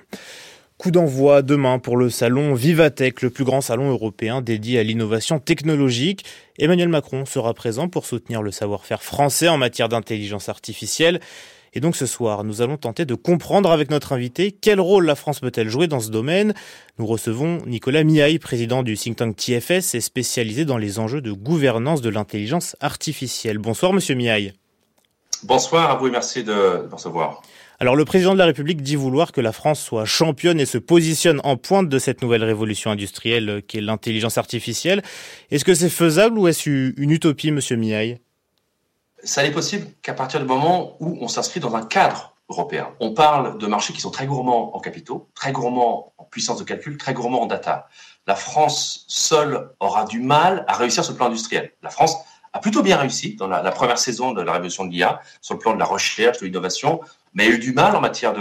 Coup 0.83 0.91
d'envoi 0.91 1.43
demain 1.43 1.79
pour 1.79 1.95
le 1.95 2.09
salon 2.09 2.53
Vivatech, 2.53 3.21
le 3.21 3.29
plus 3.29 3.45
grand 3.45 3.61
salon 3.61 3.89
européen 3.89 4.41
dédié 4.41 4.79
à 4.79 4.83
l'innovation 4.83 5.39
technologique. 5.39 6.25
Emmanuel 6.59 6.89
Macron 6.89 7.23
sera 7.23 7.53
présent 7.53 7.87
pour 7.87 8.05
soutenir 8.05 8.41
le 8.41 8.51
savoir-faire 8.51 9.01
français 9.01 9.47
en 9.47 9.57
matière 9.57 9.87
d'intelligence 9.87 10.49
artificielle. 10.49 11.21
Et 11.73 11.79
donc 11.79 11.95
ce 11.95 12.05
soir, 12.05 12.43
nous 12.43 12.61
allons 12.61 12.75
tenter 12.75 13.05
de 13.05 13.15
comprendre 13.15 13.71
avec 13.71 13.91
notre 13.91 14.11
invité 14.11 14.51
quel 14.51 14.81
rôle 14.81 15.05
la 15.05 15.15
France 15.15 15.39
peut-elle 15.39 15.69
jouer 15.69 15.87
dans 15.87 16.01
ce 16.01 16.09
domaine. 16.09 16.53
Nous 16.99 17.05
recevons 17.05 17.59
Nicolas 17.65 18.03
Miaille, 18.03 18.37
président 18.37 18.83
du 18.83 18.97
think 18.97 19.15
tank 19.15 19.37
TFS 19.37 19.95
et 19.95 20.01
spécialisé 20.01 20.65
dans 20.65 20.77
les 20.77 20.99
enjeux 20.99 21.21
de 21.21 21.31
gouvernance 21.31 22.01
de 22.01 22.09
l'intelligence 22.09 22.75
artificielle. 22.81 23.57
Bonsoir 23.57 23.93
monsieur 23.93 24.15
Miaille. 24.15 24.51
Bonsoir 25.43 25.91
à 25.91 25.95
vous 25.95 26.07
et 26.07 26.11
merci 26.11 26.43
de, 26.43 26.87
de 26.89 26.93
recevoir. 26.93 27.41
Alors 27.83 27.97
le 27.97 28.05
président 28.05 28.31
de 28.31 28.37
la 28.37 28.45
République 28.45 28.81
dit 28.81 28.95
vouloir 28.95 29.33
que 29.33 29.41
la 29.41 29.51
France 29.51 29.81
soit 29.81 30.05
championne 30.05 30.57
et 30.57 30.65
se 30.65 30.77
positionne 30.77 31.41
en 31.43 31.57
pointe 31.57 31.89
de 31.89 31.99
cette 31.99 32.21
nouvelle 32.21 32.45
révolution 32.45 32.91
industrielle 32.91 33.49
euh, 33.49 33.59
qui 33.59 33.79
est 33.79 33.81
l'intelligence 33.81 34.37
artificielle. 34.37 35.01
Est-ce 35.51 35.65
que 35.65 35.73
c'est 35.73 35.89
faisable 35.89 36.39
ou 36.39 36.47
est-ce 36.47 36.69
une 36.69 37.11
utopie, 37.11 37.51
monsieur 37.51 37.75
Miaille? 37.75 38.21
Ça 39.25 39.43
n'est 39.43 39.51
possible 39.51 39.85
qu'à 40.01 40.13
partir 40.13 40.39
du 40.39 40.45
moment 40.45 40.95
où 41.01 41.17
on 41.19 41.27
s'inscrit 41.27 41.59
dans 41.59 41.75
un 41.75 41.85
cadre 41.85 42.33
européen. 42.47 42.87
On 43.01 43.13
parle 43.13 43.57
de 43.57 43.67
marchés 43.67 43.91
qui 43.91 43.99
sont 43.99 44.11
très 44.11 44.27
gourmands 44.27 44.73
en 44.73 44.79
capitaux, 44.79 45.29
très 45.35 45.51
gourmands 45.51 46.13
en 46.17 46.23
puissance 46.23 46.59
de 46.59 46.63
calcul, 46.63 46.95
très 46.97 47.13
gourmands 47.13 47.41
en 47.41 47.47
data. 47.47 47.89
La 48.27 48.35
France 48.35 49.03
seule 49.09 49.71
aura 49.81 50.05
du 50.05 50.21
mal 50.21 50.63
à 50.69 50.77
réussir 50.77 51.03
le 51.09 51.15
plan 51.17 51.25
industriel. 51.25 51.73
La 51.81 51.89
France 51.89 52.15
a 52.53 52.59
plutôt 52.59 52.81
bien 52.81 52.95
réussi 52.95 53.35
dans 53.35 53.47
la 53.47 53.71
première 53.71 53.97
saison 53.97 54.31
de 54.31 54.41
la 54.41 54.53
révolution 54.53 54.85
de 54.85 54.91
l'IA, 54.91 55.19
sur 55.41 55.55
le 55.55 55.59
plan 55.59 55.73
de 55.73 55.79
la 55.79 55.85
recherche, 55.85 56.39
de 56.39 56.45
l'innovation 56.45 57.01
mais 57.33 57.45
a 57.45 57.49
eu 57.49 57.59
du 57.59 57.73
mal 57.73 57.95
en 57.95 58.01
matière 58.01 58.33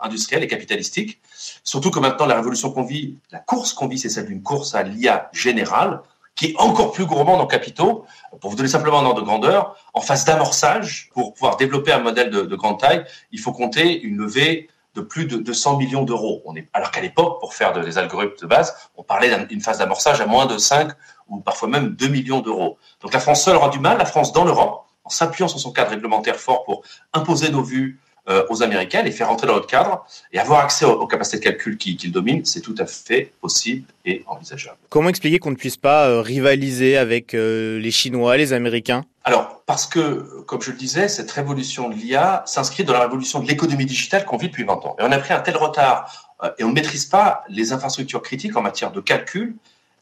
industrielle 0.00 0.42
et 0.42 0.48
capitalistique. 0.48 1.20
Surtout 1.64 1.90
que 1.90 2.00
maintenant, 2.00 2.26
la 2.26 2.34
révolution 2.34 2.70
qu'on 2.70 2.84
vit, 2.84 3.18
la 3.30 3.38
course 3.38 3.72
qu'on 3.72 3.88
vit, 3.88 3.98
c'est 3.98 4.08
celle 4.08 4.26
d'une 4.26 4.42
course 4.42 4.74
à 4.74 4.82
l'IA 4.82 5.28
générale, 5.32 6.02
qui 6.34 6.46
est 6.46 6.54
encore 6.58 6.92
plus 6.92 7.06
gourmande 7.06 7.40
en 7.40 7.46
capitaux. 7.46 8.04
Pour 8.40 8.50
vous 8.50 8.56
donner 8.56 8.68
simplement 8.68 9.00
un 9.00 9.04
ordre 9.04 9.20
de 9.20 9.26
grandeur, 9.26 9.76
en 9.92 10.00
phase 10.00 10.24
d'amorçage, 10.24 11.10
pour 11.12 11.34
pouvoir 11.34 11.56
développer 11.56 11.92
un 11.92 12.00
modèle 12.00 12.30
de, 12.30 12.42
de, 12.42 12.56
grande 12.56 12.80
taille, 12.80 13.04
il 13.32 13.38
faut 13.38 13.52
compter 13.52 14.00
une 14.00 14.16
levée 14.16 14.68
de 14.94 15.00
plus 15.00 15.26
de 15.26 15.36
200 15.36 15.78
millions 15.78 16.02
d'euros. 16.02 16.42
Alors 16.72 16.90
qu'à 16.90 17.00
l'époque, 17.00 17.40
pour 17.40 17.54
faire 17.54 17.72
des 17.72 17.98
algorithmes 17.98 18.36
de 18.40 18.46
base, 18.46 18.74
on 18.96 19.02
parlait 19.02 19.46
d'une 19.46 19.60
phase 19.60 19.78
d'amorçage 19.78 20.20
à 20.20 20.26
moins 20.26 20.46
de 20.46 20.58
5 20.58 20.92
ou 21.28 21.40
parfois 21.40 21.68
même 21.68 21.90
2 21.90 22.08
millions 22.08 22.40
d'euros. 22.40 22.78
Donc 23.00 23.12
la 23.12 23.20
France 23.20 23.44
seule 23.44 23.56
aura 23.56 23.70
du 23.70 23.78
mal, 23.78 23.98
la 23.98 24.04
France 24.04 24.32
dans 24.32 24.44
l'Europe, 24.44 24.86
en 25.04 25.08
s'appuyant 25.08 25.48
sur 25.48 25.58
son 25.58 25.72
cadre 25.72 25.90
réglementaire 25.90 26.36
fort 26.36 26.64
pour 26.64 26.82
imposer 27.12 27.50
nos 27.50 27.62
vues 27.62 28.00
euh, 28.28 28.46
aux 28.50 28.62
Américains, 28.62 29.02
les 29.02 29.10
faire 29.10 29.28
rentrer 29.28 29.48
dans 29.48 29.54
notre 29.54 29.66
cadre 29.66 30.06
et 30.32 30.38
avoir 30.38 30.60
accès 30.60 30.84
aux, 30.84 31.08
capacités 31.08 31.38
de 31.38 31.42
calcul 31.42 31.76
qu'ils 31.76 31.96
qui 31.96 32.08
dominent, 32.08 32.44
c'est 32.44 32.60
tout 32.60 32.74
à 32.78 32.86
fait 32.86 33.32
possible 33.40 33.86
et 34.04 34.22
envisageable. 34.28 34.76
Comment 34.90 35.08
expliquer 35.08 35.40
qu'on 35.40 35.50
ne 35.50 35.56
puisse 35.56 35.76
pas 35.76 36.06
euh, 36.06 36.20
rivaliser 36.20 36.96
avec 36.96 37.34
euh, 37.34 37.80
les 37.80 37.90
Chinois, 37.90 38.36
les 38.36 38.52
Américains? 38.52 39.02
Alors, 39.24 39.62
parce 39.66 39.86
que, 39.86 40.42
comme 40.46 40.62
je 40.62 40.70
le 40.70 40.76
disais, 40.76 41.08
cette 41.08 41.32
révolution 41.32 41.88
de 41.88 41.94
l'IA 41.96 42.44
s'inscrit 42.46 42.84
dans 42.84 42.92
la 42.92 43.00
révolution 43.00 43.40
de 43.40 43.48
l'économie 43.48 43.86
digitale 43.86 44.24
qu'on 44.24 44.36
vit 44.36 44.48
depuis 44.48 44.62
20 44.62 44.72
ans. 44.86 44.94
Et 45.00 45.02
on 45.02 45.10
a 45.10 45.18
pris 45.18 45.32
un 45.32 45.40
tel 45.40 45.56
retard 45.56 46.32
et 46.58 46.64
on 46.64 46.68
ne 46.68 46.74
maîtrise 46.74 47.06
pas 47.06 47.42
les 47.48 47.72
infrastructures 47.72 48.22
critiques 48.22 48.56
en 48.56 48.62
matière 48.62 48.92
de 48.92 49.00
calcul, 49.00 49.56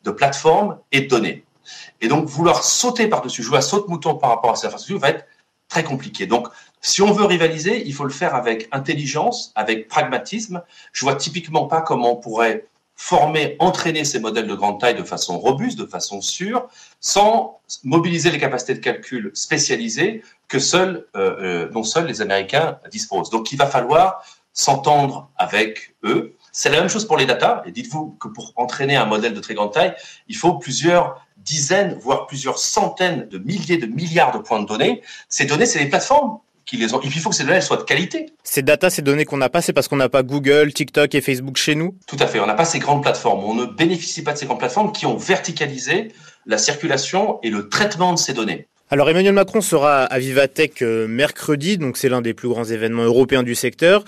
de 0.05 0.11
plateformes 0.11 0.79
et 0.93 1.03
de 1.03 1.09
données. 1.09 1.45
Et 2.01 2.09
donc, 2.09 2.27
vouloir 2.27 2.65
sauter 2.65 3.07
par-dessus, 3.09 3.43
jouer 3.43 3.59
à 3.59 3.63
saute-mouton 3.63 4.15
par 4.17 4.31
rapport 4.31 4.53
à 4.53 4.57
ces 4.57 4.67
infrastructures 4.67 5.01
va 5.01 5.09
être 5.11 5.25
très 5.71 5.85
compliqué. 5.85 6.27
Donc, 6.27 6.49
si 6.83 7.01
on 7.01 7.13
veut 7.13 7.25
rivaliser, 7.25 7.87
il 7.87 7.95
faut 7.95 8.05
le 8.05 8.11
faire 8.11 8.35
avec 8.35 8.69
intelligence, 8.73 9.53
avec 9.55 9.89
pragmatisme. 9.89 10.63
Je 10.93 11.05
vois 11.07 11.15
typiquement 11.15 11.67
pas 11.67 11.81
comment 11.81 12.13
on 12.13 12.17
pourrait 12.17 12.67
former, 12.97 13.57
entraîner 13.61 14.05
ces 14.05 14.21
modèles 14.21 14.47
de 14.47 14.55
grande 14.55 14.79
taille 14.79 14.95
de 14.95 15.05
façon 15.05 15.39
robuste, 15.39 15.79
de 15.79 15.87
façon 15.87 16.21
sûre, 16.21 16.69
sans 17.01 17.61
mobiliser 17.83 18.31
les 18.31 18.39
capacités 18.39 18.75
de 18.75 18.81
calcul 18.81 19.31
spécialisées 19.33 20.23
que 20.49 20.59
seuls, 20.59 21.07
euh, 21.17 21.67
euh, 21.67 21.69
dont 21.71 21.83
seuls 21.83 22.07
les 22.07 22.21
Américains 22.21 22.79
disposent. 22.91 23.31
Donc, 23.31 23.53
il 23.53 23.57
va 23.57 23.67
falloir 23.67 24.23
s'entendre 24.53 25.31
avec 25.37 25.95
eux. 26.05 26.37
C'est 26.53 26.69
la 26.69 26.81
même 26.81 26.91
chose 26.91 27.07
pour 27.07 27.17
les 27.17 27.27
data. 27.27 27.63
Et 27.65 27.71
dites-vous 27.71 28.17
que 28.21 28.29
pour 28.29 28.53
entraîner 28.57 28.97
un 28.97 29.07
modèle 29.07 29.33
de 29.33 29.41
très 29.41 29.55
grande 29.55 29.73
taille, 29.73 29.95
il 30.29 30.37
faut 30.37 30.55
plusieurs 30.55 31.25
dizaines, 31.45 31.97
voire 32.01 32.27
plusieurs 32.27 32.59
centaines 32.59 33.29
de 33.29 33.39
milliers 33.39 33.77
de 33.77 33.87
milliards 33.87 34.33
de 34.33 34.39
points 34.39 34.61
de 34.61 34.67
données. 34.67 35.03
Ces 35.29 35.45
données, 35.45 35.67
c'est 35.67 35.79
les 35.79 35.89
plateformes 35.89 36.39
qui 36.67 36.77
les 36.77 36.95
ont. 36.95 37.01
Et 37.01 37.09
puis, 37.09 37.19
il 37.19 37.21
faut 37.21 37.31
que 37.31 37.37
ces 37.37 37.45
données 37.45 37.61
soient 37.61 37.79
de 37.79 37.83
qualité. 37.83 38.27
Ces 38.45 38.63
data, 38.63 38.91
ces 38.91 39.03
données 39.03 39.25
qu'on 39.25 39.39
n'a 39.39 39.49
pas, 39.49 39.61
c'est 39.61 39.73
parce 39.73 39.89
qu'on 39.89 39.97
n'a 39.97 40.09
pas 40.09 40.23
Google, 40.23 40.73
TikTok 40.73 41.15
et 41.15 41.21
Facebook 41.21 41.57
chez 41.57 41.75
nous? 41.75 41.97
Tout 42.07 42.17
à 42.21 42.27
fait. 42.27 42.39
On 42.41 42.47
n'a 42.47 42.55
pas 42.55 42.65
ces 42.65 42.79
grandes 42.79 43.03
plateformes. 43.03 43.43
On 43.45 43.55
ne 43.55 43.65
bénéficie 43.65 44.23
pas 44.23 44.33
de 44.33 44.39
ces 44.39 44.47
grandes 44.47 44.61
plateformes 44.61 44.93
qui 44.93 45.07
ont 45.07 45.17
verticalisé 45.17 46.13
la 46.47 46.59
circulation 46.59 47.39
et 47.43 47.51
le 47.51 47.69
traitement 47.69 48.13
de 48.13 48.19
ces 48.19 48.33
données. 48.33 48.69
Alors 48.93 49.09
Emmanuel 49.09 49.35
Macron 49.35 49.61
sera 49.61 50.03
à 50.03 50.19
Vivatech 50.19 50.83
euh, 50.83 51.07
mercredi, 51.07 51.79
donc 51.79 51.97
c'est 51.97 52.09
l'un 52.09 52.23
des 52.23 52.35
plus 52.35 52.49
grands 52.49 52.65
événements 52.65 53.05
européens 53.05 53.45
du 53.45 53.55
secteur. 53.55 54.05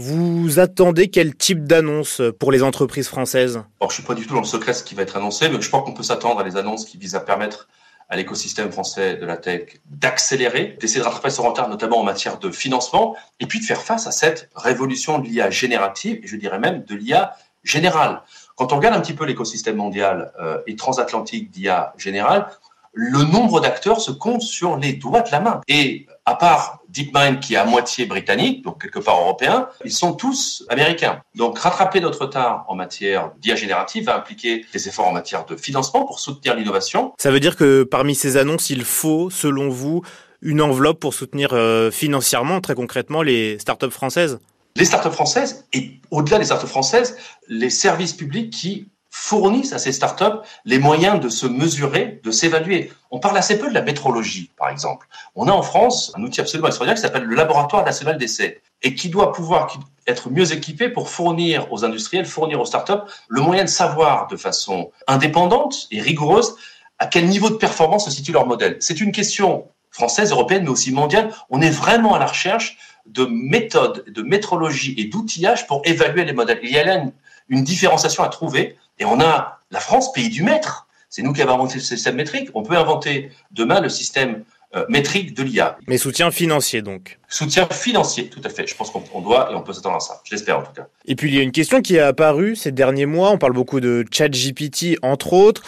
Vous 0.00 0.60
attendez 0.60 1.08
quel 1.08 1.34
type 1.34 1.64
d'annonce 1.64 2.22
pour 2.38 2.52
les 2.52 2.62
entreprises 2.62 3.08
françaises? 3.08 3.64
Je 3.82 3.88
Je 3.88 3.94
suis 3.94 4.04
pas 4.04 4.14
du 4.14 4.28
tout 4.28 4.34
dans 4.34 4.40
le 4.40 4.46
secret 4.46 4.72
ce 4.72 4.84
qui 4.84 4.94
va 4.94 5.02
être 5.02 5.16
annoncé, 5.16 5.48
mais 5.48 5.60
je 5.60 5.66
crois 5.66 5.82
qu'on 5.82 5.92
peut 5.92 6.04
s'attendre 6.04 6.38
à 6.38 6.44
des 6.44 6.56
annonces 6.56 6.84
qui 6.84 6.98
visent 6.98 7.16
à 7.16 7.20
permettre 7.20 7.68
à 8.08 8.14
l'écosystème 8.14 8.70
français 8.70 9.16
de 9.16 9.26
la 9.26 9.36
tech 9.36 9.80
d'accélérer, 9.86 10.76
d'essayer 10.80 11.00
de 11.00 11.04
rattraper 11.04 11.30
son 11.30 11.42
retard, 11.42 11.68
notamment 11.68 11.98
en 11.98 12.04
matière 12.04 12.38
de 12.38 12.52
financement, 12.52 13.16
et 13.40 13.46
puis 13.46 13.58
de 13.58 13.64
faire 13.64 13.82
face 13.82 14.06
à 14.06 14.12
cette 14.12 14.50
révolution 14.54 15.18
de 15.18 15.26
l'IA 15.26 15.50
générative, 15.50 16.20
et 16.22 16.28
je 16.28 16.36
dirais 16.36 16.60
même 16.60 16.84
de 16.84 16.94
l'IA 16.94 17.34
générale. 17.64 18.22
Quand 18.54 18.72
on 18.72 18.76
regarde 18.76 18.94
un 18.94 19.00
petit 19.00 19.14
peu 19.14 19.24
l'écosystème 19.24 19.74
mondial 19.74 20.32
euh, 20.40 20.58
et 20.68 20.76
transatlantique 20.76 21.50
d'IA 21.50 21.92
générale, 21.98 22.46
le 22.92 23.24
nombre 23.24 23.60
d'acteurs 23.60 24.00
se 24.00 24.12
compte 24.12 24.42
sur 24.42 24.76
les 24.76 24.92
doigts 24.92 25.22
de 25.22 25.30
la 25.30 25.40
main. 25.40 25.60
Et 25.68 26.06
à 26.28 26.34
part 26.34 26.80
DeepMind 26.90 27.40
qui 27.40 27.54
est 27.54 27.56
à 27.56 27.64
moitié 27.64 28.04
britannique, 28.04 28.62
donc 28.62 28.82
quelque 28.82 28.98
part 28.98 29.18
européen, 29.18 29.68
ils 29.84 29.92
sont 29.92 30.12
tous 30.12 30.62
américains. 30.68 31.22
Donc 31.34 31.58
rattraper 31.58 32.00
notre 32.00 32.20
retard 32.22 32.66
en 32.68 32.74
matière 32.74 33.32
d'IA 33.38 33.56
générative 33.56 34.04
va 34.04 34.16
impliquer 34.16 34.66
des 34.70 34.88
efforts 34.88 35.08
en 35.08 35.12
matière 35.12 35.46
de 35.46 35.56
financement 35.56 36.04
pour 36.04 36.20
soutenir 36.20 36.54
l'innovation. 36.54 37.14
Ça 37.18 37.30
veut 37.30 37.40
dire 37.40 37.56
que 37.56 37.82
parmi 37.82 38.14
ces 38.14 38.36
annonces, 38.36 38.68
il 38.68 38.84
faut, 38.84 39.30
selon 39.30 39.70
vous, 39.70 40.02
une 40.42 40.60
enveloppe 40.60 41.00
pour 41.00 41.14
soutenir 41.14 41.54
euh, 41.54 41.90
financièrement, 41.90 42.60
très 42.60 42.74
concrètement, 42.74 43.22
les 43.22 43.58
startups 43.58 43.90
françaises? 43.90 44.38
Les 44.76 44.84
startups 44.84 45.10
françaises, 45.10 45.66
et 45.72 45.92
au-delà 46.10 46.38
des 46.38 46.44
startups 46.44 46.68
françaises, 46.68 47.16
les 47.48 47.70
services 47.70 48.12
publics 48.12 48.52
qui 48.52 48.88
fournissent 49.18 49.72
à 49.72 49.78
ces 49.78 49.90
startups 49.90 50.38
les 50.64 50.78
moyens 50.78 51.18
de 51.18 51.28
se 51.28 51.46
mesurer, 51.46 52.20
de 52.22 52.30
s'évaluer. 52.30 52.92
On 53.10 53.18
parle 53.18 53.36
assez 53.36 53.58
peu 53.58 53.68
de 53.68 53.74
la 53.74 53.82
métrologie, 53.82 54.52
par 54.56 54.70
exemple. 54.70 55.08
On 55.34 55.48
a 55.48 55.52
en 55.52 55.62
France 55.62 56.12
un 56.16 56.22
outil 56.22 56.40
absolument 56.40 56.68
extraordinaire 56.68 56.94
qui 56.94 57.02
s'appelle 57.02 57.24
le 57.24 57.34
Laboratoire 57.34 57.84
national 57.84 58.16
d'essai 58.16 58.62
et 58.82 58.94
qui 58.94 59.08
doit 59.08 59.32
pouvoir 59.32 59.76
être 60.06 60.30
mieux 60.30 60.52
équipé 60.52 60.88
pour 60.88 61.10
fournir 61.10 61.70
aux 61.72 61.84
industriels, 61.84 62.26
fournir 62.26 62.60
aux 62.60 62.64
startups 62.64 63.02
le 63.28 63.40
moyen 63.40 63.64
de 63.64 63.68
savoir 63.68 64.28
de 64.28 64.36
façon 64.36 64.92
indépendante 65.08 65.88
et 65.90 66.00
rigoureuse 66.00 66.54
à 67.00 67.06
quel 67.06 67.26
niveau 67.26 67.50
de 67.50 67.56
performance 67.56 68.04
se 68.04 68.12
situe 68.12 68.30
leur 68.30 68.46
modèle. 68.46 68.76
C'est 68.78 69.00
une 69.00 69.10
question 69.10 69.66
française, 69.90 70.30
européenne, 70.30 70.62
mais 70.62 70.70
aussi 70.70 70.92
mondiale. 70.92 71.34
On 71.50 71.60
est 71.60 71.70
vraiment 71.70 72.14
à 72.14 72.20
la 72.20 72.26
recherche 72.26 72.78
de 73.06 73.26
méthodes, 73.28 74.04
de 74.06 74.22
métrologie 74.22 74.94
et 74.96 75.06
d'outillage 75.06 75.66
pour 75.66 75.82
évaluer 75.84 76.24
les 76.24 76.32
modèles. 76.32 76.60
Il 76.62 76.70
y 76.70 76.78
a 76.78 76.84
là 76.84 77.02
une 77.48 77.64
différenciation 77.64 78.22
à 78.22 78.28
trouver 78.28 78.76
et 78.98 79.04
on 79.04 79.20
a 79.20 79.60
la 79.70 79.80
France, 79.80 80.12
pays 80.12 80.28
du 80.28 80.42
maître. 80.42 80.86
C'est 81.10 81.22
nous 81.22 81.32
qui 81.32 81.42
avons 81.42 81.54
inventé 81.54 81.74
le 81.74 81.80
système 81.80 82.16
métrique. 82.16 82.50
On 82.54 82.62
peut 82.62 82.76
inventer 82.76 83.30
demain 83.50 83.80
le 83.80 83.88
système 83.88 84.44
euh, 84.76 84.84
métrique 84.90 85.34
de 85.34 85.42
l'IA. 85.42 85.78
Mais 85.86 85.96
soutien 85.96 86.30
financier 86.30 86.82
donc. 86.82 87.18
Soutien 87.28 87.66
financier, 87.66 88.28
tout 88.28 88.42
à 88.44 88.50
fait. 88.50 88.66
Je 88.66 88.74
pense 88.74 88.90
qu'on 88.90 89.20
doit 89.22 89.50
et 89.50 89.54
on 89.54 89.62
peut 89.62 89.72
s'attendre 89.72 89.96
à 89.96 90.00
ça. 90.00 90.20
Je 90.24 90.34
l'espère 90.34 90.58
en 90.58 90.62
tout 90.62 90.72
cas. 90.72 90.88
Et 91.06 91.16
puis 91.16 91.30
il 91.30 91.34
y 91.34 91.38
a 91.38 91.42
une 91.42 91.52
question 91.52 91.80
qui 91.80 91.96
est 91.96 92.00
apparue 92.00 92.54
ces 92.54 92.72
derniers 92.72 93.06
mois. 93.06 93.30
On 93.30 93.38
parle 93.38 93.54
beaucoup 93.54 93.80
de 93.80 94.04
ChatGPT 94.10 94.98
entre 95.00 95.32
autres. 95.32 95.62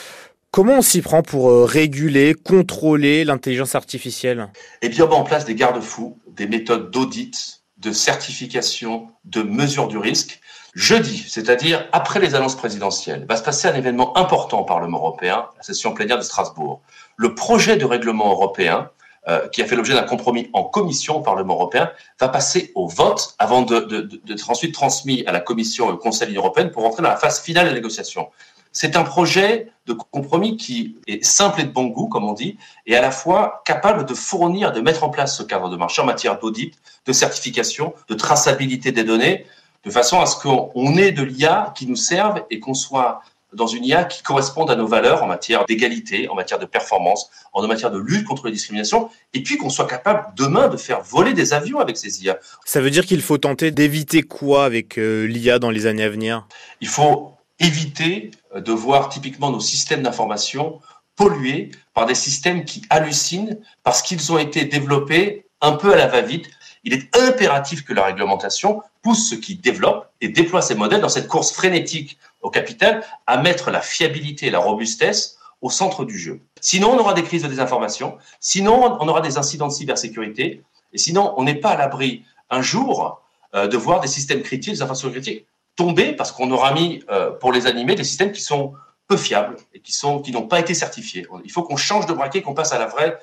Comment 0.51 0.79
on 0.79 0.83
s'y 0.83 1.01
prend 1.01 1.23
pour 1.23 1.49
euh, 1.49 1.65
réguler, 1.65 2.35
contrôler 2.35 3.25
l'intelligence 3.25 3.75
artificielle? 3.75 4.49
Eh 4.83 4.89
bien, 4.89 5.05
on 5.05 5.09
met 5.09 5.15
en 5.15 5.25
place 5.25 5.45
des 5.45 5.55
garde-fous, 5.55 6.19
des 6.27 6.49
méthodes 6.49 6.91
d'audit, 6.91 7.63
de 7.79 7.93
certification, 7.93 9.09
de 9.25 9.43
mesure 9.43 9.87
du 9.87 9.97
risque. 9.97 10.41
Jeudi, 10.75 11.25
c'est-à-dire 11.29 11.89
après 11.93 12.21
les 12.21 12.35
annonces 12.35 12.55
présidentielles, 12.55 13.27
va 13.29 13.37
se 13.37 13.43
passer 13.43 13.67
un 13.67 13.75
événement 13.75 14.17
important 14.17 14.61
au 14.61 14.65
Parlement 14.65 14.99
européen, 14.99 15.47
la 15.57 15.63
session 15.63 15.93
plénière 15.95 16.17
de 16.17 16.23
Strasbourg. 16.23 16.81
Le 17.17 17.35
projet 17.35 17.77
de 17.77 17.85
règlement 17.85 18.31
européen, 18.31 18.91
euh, 19.29 19.49
qui 19.49 19.63
a 19.63 19.67
fait 19.67 19.75
l'objet 19.75 19.95
d'un 19.95 20.05
compromis 20.05 20.49
en 20.53 20.63
commission 20.63 21.17
au 21.17 21.21
Parlement 21.21 21.55
européen, 21.55 21.91
va 22.21 22.29
passer 22.29 22.71
au 22.77 22.87
vote 22.87 23.35
avant 23.39 23.63
d'être 23.63 24.51
ensuite 24.51 24.73
transmis 24.73 25.25
à 25.27 25.33
la 25.33 25.41
Commission 25.41 25.91
et 25.91 25.93
au 25.93 25.97
Conseil 25.97 26.35
européen 26.37 26.69
pour 26.69 26.87
entrer 26.87 27.03
dans 27.03 27.11
la 27.11 27.17
phase 27.17 27.41
finale 27.41 27.65
de 27.65 27.71
la 27.71 27.75
négociation. 27.75 28.29
C'est 28.73 28.97
un 28.97 29.03
projet 29.03 29.73
de 29.87 29.93
compromis 29.93 30.57
qui 30.57 30.97
est 31.09 31.25
simple 31.25 31.61
et 31.61 31.65
de 31.65 31.73
bon 31.73 31.87
goût, 31.87 32.07
comme 32.07 32.25
on 32.25 32.33
dit, 32.33 32.57
et 32.87 32.97
à 32.97 33.01
la 33.01 33.11
fois 33.11 33.63
capable 33.65 34.07
de 34.07 34.15
fournir, 34.15 34.71
de 34.71 34.81
mettre 34.81 35.03
en 35.03 35.11
place 35.11 35.37
ce 35.37 35.43
cadre 35.43 35.69
de 35.69 35.77
marché 35.77 36.01
en 36.01 36.05
matière 36.05 36.39
d'audit, 36.39 36.75
de 37.05 37.13
certification, 37.13 37.93
de 38.09 38.15
traçabilité 38.15 38.93
des 38.93 39.03
données, 39.03 39.47
de 39.85 39.91
façon 39.91 40.21
à 40.21 40.27
ce 40.27 40.37
qu'on 40.37 40.97
ait 40.97 41.13
de 41.13 41.23
l'IA 41.23 41.73
qui 41.77 41.87
nous 41.87 41.97
serve 41.97 42.43
et 42.51 42.61
qu'on 42.61 42.75
soit 42.75 43.23
dans 43.53 43.67
une 43.67 43.85
IA 43.85 44.05
qui 44.05 44.23
corresponde 44.23 44.71
à 44.71 44.77
nos 44.77 44.87
valeurs 44.87 45.23
en 45.23 45.27
matière 45.27 45.65
d'égalité, 45.65 46.29
en 46.29 46.35
matière 46.35 46.59
de 46.59 46.67
performance, 46.67 47.31
en 47.53 47.67
matière 47.67 47.91
de 47.91 47.99
lutte 47.99 48.25
contre 48.25 48.47
les 48.47 48.53
discriminations, 48.53 49.11
et 49.35 49.43
puis 49.43 49.57
qu'on 49.57 49.71
soit 49.71 49.87
capable 49.87 50.27
demain 50.37 50.69
de 50.69 50.77
faire 50.77 51.03
voler 51.03 51.33
des 51.33 51.53
avions 51.53 51.81
avec 51.81 51.97
ces 51.97 52.23
IA. 52.23 52.39
Ça 52.65 52.81
veut 52.81 52.91
dire 52.91 53.07
qu'il 53.07 53.23
faut 53.23 53.39
tenter 53.39 53.71
d'éviter 53.71 54.23
quoi 54.23 54.65
avec 54.65 54.99
euh, 54.99 55.27
l'IA 55.27 55.59
dans 55.59 55.71
les 55.71 55.87
années 55.87 56.05
à 56.05 56.11
venir? 56.11 56.47
Il 56.81 56.89
faut 56.89 57.33
éviter 57.59 58.31
euh, 58.55 58.61
de 58.61 58.73
voir 58.73 59.09
typiquement 59.09 59.51
nos 59.51 59.61
systèmes 59.61 60.03
d'information 60.03 60.81
pollués 61.17 61.71
par 61.93 62.07
des 62.07 62.15
systèmes 62.15 62.65
qui 62.65 62.83
hallucinent 62.89 63.59
parce 63.83 64.01
qu'ils 64.01 64.33
ont 64.33 64.39
été 64.39 64.65
développés 64.65 65.45
un 65.61 65.73
peu 65.73 65.93
à 65.93 65.97
la 65.97 66.07
va-vite 66.07 66.49
il 66.85 66.95
est 66.95 67.17
impératif 67.17 67.85
que 67.85 67.93
la 67.93 68.05
réglementation 68.05 68.83
pousse 69.03 69.29
ceux 69.29 69.37
qui 69.37 69.57
développent 69.57 70.11
et 70.21 70.29
déploient 70.29 70.63
ces 70.63 70.75
modèles 70.75 71.01
dans 71.01 71.09
cette 71.09 71.29
course 71.29 71.53
frénétique 71.53 72.19
au 72.43 72.51
capital 72.51 73.05
à 73.27 73.41
mettre 73.41 73.71
la 73.71 73.81
fiabilité 73.81 74.47
et 74.47 74.51
la 74.51 74.59
robustesse 74.59 75.39
au 75.61 75.71
centre 75.71 76.05
du 76.05 76.19
jeu. 76.19 76.41
Sinon, 76.61 76.93
on 76.93 76.99
aura 76.99 77.13
des 77.13 77.23
crises 77.23 77.43
de 77.43 77.49
désinformation, 77.49 78.17
sinon, 78.41 78.97
on 79.01 79.09
aura 79.09 79.21
des 79.21 79.37
incidents 79.37 79.69
de 79.69 79.73
cybersécurité, 79.73 80.63
et 80.93 80.99
sinon, 80.99 81.35
on 81.37 81.45
n'est 81.45 81.55
pas 81.55 81.71
à 81.71 81.77
l'abri 81.77 82.25
un 82.49 82.63
jour 82.63 83.23
euh, 83.55 83.69
de 83.69 83.77
voir 83.77 84.01
des 84.01 84.09
systèmes 84.09 84.43
critiques, 84.43 84.75
des 84.75 84.83
infrastructures 84.83 85.23
critiques 85.23 85.47
tomber 85.77 86.13
parce 86.13 86.33
qu'on 86.33 86.51
aura 86.51 86.75
mis 86.75 87.03
euh, 87.11 87.31
pour 87.31 87.53
les 87.53 87.67
animer 87.67 87.95
des 87.95 88.05
systèmes 88.05 88.33
qui 88.33 88.43
sont 88.43 88.75
peu 89.09 89.17
fiables 89.17 89.57
et 89.75 89.81
qui 89.81 89.93
qui 90.25 90.33
n'ont 90.33 90.47
pas 90.47 90.61
été 90.61 90.75
certifiés. 90.75 91.27
Il 91.45 91.51
faut 91.51 91.63
qu'on 91.63 91.77
change 91.77 92.07
de 92.07 92.13
braquet, 92.13 92.43
qu'on 92.43 92.55
passe 92.55 92.73
à 92.73 92.79
la 92.79 92.87
vraie 92.87 93.19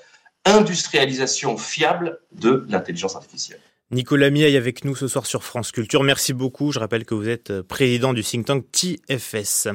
industrialisation 0.48 1.58
fiable 1.58 2.20
de 2.32 2.66
l'intelligence 2.70 3.16
artificielle. 3.16 3.60
Nicolas 3.92 4.30
Miaille 4.30 4.58
avec 4.58 4.84
nous 4.84 4.96
ce 4.96 5.08
soir 5.08 5.25
sur 5.25 5.44
France 5.44 5.72
Culture. 5.72 6.04
Merci 6.04 6.34
beaucoup. 6.34 6.72
Je 6.72 6.80
rappelle 6.80 7.06
que 7.06 7.16
vous 7.16 7.30
êtes 7.30 7.62
président 7.62 8.13
du 8.13 8.24
think 8.24 8.46
tank 8.46 8.66
TFS. 8.72 9.70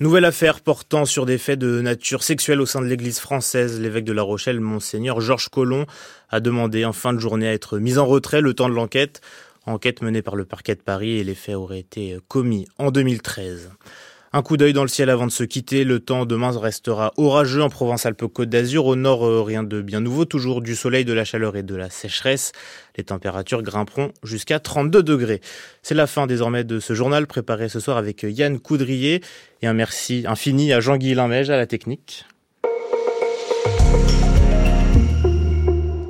Nouvelle 0.00 0.24
affaire 0.24 0.60
portant 0.60 1.04
sur 1.04 1.26
des 1.26 1.38
faits 1.38 1.58
de 1.58 1.80
nature 1.80 2.22
sexuelle 2.22 2.60
au 2.60 2.66
sein 2.66 2.80
de 2.80 2.86
l'église 2.86 3.20
française. 3.20 3.80
L'évêque 3.80 4.04
de 4.04 4.12
La 4.12 4.22
Rochelle, 4.22 4.60
Monseigneur 4.60 5.20
Georges 5.20 5.48
Collomb, 5.48 5.86
a 6.28 6.40
demandé 6.40 6.84
en 6.84 6.92
fin 6.92 7.12
de 7.12 7.18
journée 7.18 7.46
à 7.48 7.52
être 7.52 7.78
mis 7.78 7.98
en 7.98 8.06
retrait 8.06 8.40
le 8.40 8.54
temps 8.54 8.68
de 8.68 8.74
l'enquête. 8.74 9.20
Enquête 9.64 10.02
menée 10.02 10.22
par 10.22 10.34
le 10.34 10.44
parquet 10.44 10.74
de 10.74 10.80
Paris 10.80 11.18
et 11.18 11.24
les 11.24 11.36
faits 11.36 11.54
auraient 11.54 11.80
été 11.80 12.18
commis 12.26 12.66
en 12.78 12.90
2013. 12.90 13.70
Un 14.34 14.40
coup 14.40 14.56
d'œil 14.56 14.72
dans 14.72 14.82
le 14.82 14.88
ciel 14.88 15.10
avant 15.10 15.26
de 15.26 15.32
se 15.32 15.44
quitter. 15.44 15.84
Le 15.84 16.00
temps 16.00 16.24
demain 16.24 16.58
restera 16.58 17.12
orageux 17.18 17.62
en 17.62 17.68
Provence-Alpes-Côte 17.68 18.48
d'Azur. 18.48 18.86
Au 18.86 18.96
nord, 18.96 19.26
euh, 19.26 19.42
rien 19.42 19.62
de 19.62 19.82
bien 19.82 20.00
nouveau. 20.00 20.24
Toujours 20.24 20.62
du 20.62 20.74
soleil, 20.74 21.04
de 21.04 21.12
la 21.12 21.26
chaleur 21.26 21.54
et 21.54 21.62
de 21.62 21.74
la 21.74 21.90
sécheresse. 21.90 22.52
Les 22.96 23.04
températures 23.04 23.62
grimperont 23.62 24.10
jusqu'à 24.22 24.58
32 24.58 25.02
degrés. 25.02 25.42
C'est 25.82 25.94
la 25.94 26.06
fin 26.06 26.26
désormais 26.26 26.64
de 26.64 26.80
ce 26.80 26.94
journal 26.94 27.26
préparé 27.26 27.68
ce 27.68 27.78
soir 27.78 27.98
avec 27.98 28.22
Yann 28.22 28.58
Coudrier. 28.58 29.20
Et 29.60 29.66
un 29.66 29.74
merci 29.74 30.24
infini 30.26 30.72
à 30.72 30.80
Jean-Guy 30.80 31.14
Limège 31.14 31.50
à 31.50 31.58
la 31.58 31.66
technique. 31.66 32.24